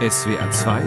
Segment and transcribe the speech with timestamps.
[0.00, 0.80] SWR 2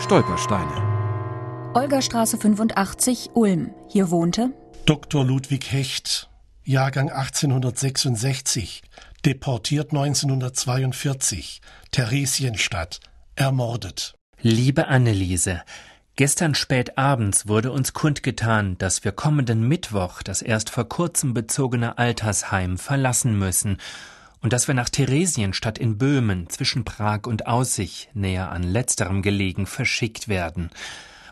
[0.00, 3.74] Stolpersteine Olgastraße 85, Ulm.
[3.86, 4.54] Hier wohnte
[4.86, 5.22] Dr.
[5.22, 6.30] Ludwig Hecht,
[6.64, 8.80] Jahrgang 1866,
[9.26, 11.60] deportiert 1942,
[11.90, 13.00] Theresienstadt,
[13.34, 14.14] ermordet.
[14.40, 15.60] Liebe Anneliese,
[16.18, 21.98] Gestern spät abends wurde uns kundgetan, dass wir kommenden Mittwoch das erst vor kurzem bezogene
[21.98, 23.76] Altersheim verlassen müssen
[24.46, 29.66] und dass wir nach Theresienstadt in Böhmen zwischen Prag und Aussich, näher an letzterem gelegen,
[29.66, 30.70] verschickt werden,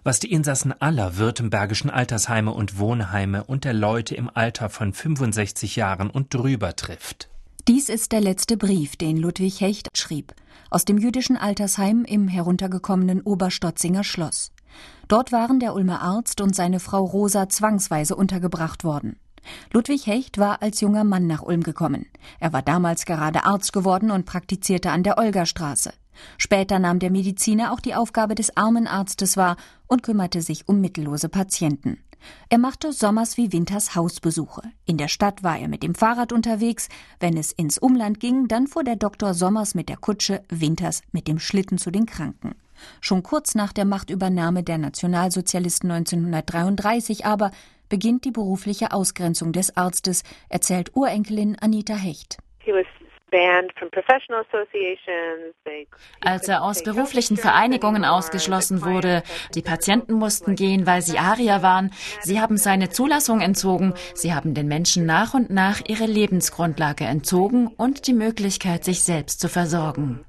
[0.02, 5.76] was die Insassen aller württembergischen Altersheime und Wohnheime und der Leute im Alter von 65
[5.76, 7.28] Jahren und drüber trifft.
[7.68, 10.34] Dies ist der letzte Brief, den Ludwig Hecht schrieb,
[10.68, 14.50] aus dem jüdischen Altersheim im heruntergekommenen Oberstotzinger Schloss.
[15.06, 19.20] Dort waren der Ulmer Arzt und seine Frau Rosa zwangsweise untergebracht worden.
[19.72, 22.06] Ludwig Hecht war als junger Mann nach Ulm gekommen.
[22.40, 25.92] Er war damals gerade Arzt geworden und praktizierte an der Olgastraße.
[26.38, 31.28] Später nahm der Mediziner auch die Aufgabe des Armenarztes wahr und kümmerte sich um mittellose
[31.28, 31.98] Patienten.
[32.48, 34.62] Er machte sommers wie winters Hausbesuche.
[34.86, 36.88] In der Stadt war er mit dem Fahrrad unterwegs.
[37.20, 41.28] Wenn es ins Umland ging, dann fuhr der Doktor sommers mit der Kutsche, winters mit
[41.28, 42.54] dem Schlitten zu den Kranken.
[43.00, 47.50] Schon kurz nach der Machtübernahme der Nationalsozialisten 1933 aber
[47.88, 52.38] beginnt die berufliche Ausgrenzung des Arztes, erzählt Urenkelin Anita Hecht.
[56.20, 59.22] Als er aus beruflichen Vereinigungen ausgeschlossen wurde,
[59.54, 64.54] die Patienten mussten gehen, weil sie Arier waren, sie haben seine Zulassung entzogen, sie haben
[64.54, 70.24] den Menschen nach und nach ihre Lebensgrundlage entzogen und die Möglichkeit, sich selbst zu versorgen.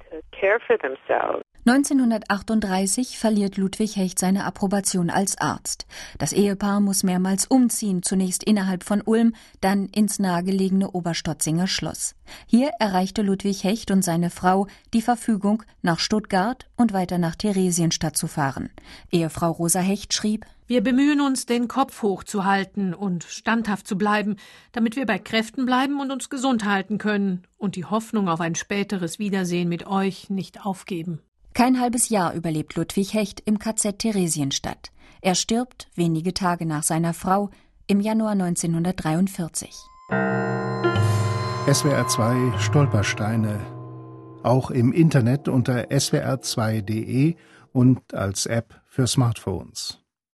[1.68, 5.88] 1938 verliert Ludwig Hecht seine Approbation als Arzt.
[6.20, 12.14] Das Ehepaar muss mehrmals umziehen, zunächst innerhalb von Ulm, dann ins nahegelegene Oberstotzinger Schloss.
[12.46, 18.16] Hier erreichte Ludwig Hecht und seine Frau die Verfügung, nach Stuttgart und weiter nach Theresienstadt
[18.16, 18.70] zu fahren.
[19.12, 24.36] Ehefrau Rosa Hecht schrieb Wir bemühen uns, den Kopf hochzuhalten und standhaft zu bleiben,
[24.72, 28.54] damit wir bei Kräften bleiben und uns gesund halten können und die Hoffnung auf ein
[28.54, 31.22] späteres Wiedersehen mit euch nicht aufgeben.
[31.56, 34.92] Kein halbes Jahr überlebt Ludwig Hecht im KZ Theresienstadt.
[35.22, 37.50] Er stirbt wenige Tage nach seiner Frau
[37.88, 39.74] im Januar 1943.
[41.72, 43.62] SWR 2 Stolpersteine.
[44.44, 47.36] Auch im Internet unter swr2.de
[47.72, 50.05] und als App für Smartphones.